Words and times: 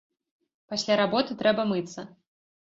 Пасля 0.71 0.97
работы 1.01 1.39
трэба 1.45 1.69
мыцца. 1.75 2.09